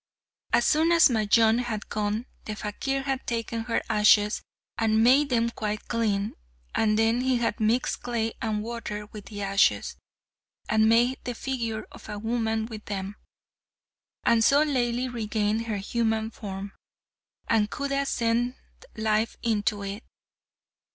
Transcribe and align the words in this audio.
As 0.51 0.65
soon 0.65 0.91
as 0.91 1.09
Majnun 1.11 1.59
had 1.59 1.87
gone, 1.87 2.25
the 2.45 2.55
fakir 2.55 3.03
had 3.03 3.27
taken 3.27 3.65
her 3.65 3.83
ashes 3.87 4.41
and 4.79 5.03
made 5.03 5.29
them 5.29 5.51
quite 5.51 5.87
clean, 5.87 6.33
and 6.73 6.97
then 6.97 7.21
he 7.21 7.37
had 7.37 7.59
mixed 7.59 8.01
clay 8.01 8.33
and 8.41 8.63
water 8.63 9.05
with 9.11 9.25
the 9.27 9.43
ashes, 9.43 9.97
and 10.67 10.89
made 10.89 11.19
the 11.23 11.35
figure 11.35 11.85
of 11.91 12.09
a 12.09 12.17
woman 12.17 12.65
with 12.65 12.85
them, 12.85 13.15
and 14.23 14.43
so 14.43 14.65
Laili 14.65 15.07
regained 15.07 15.67
her 15.67 15.77
human 15.77 16.31
form, 16.31 16.73
and 17.47 17.69
Khuda 17.69 18.07
sent 18.07 18.55
life 18.95 19.37
into 19.43 19.83
it. 19.83 20.03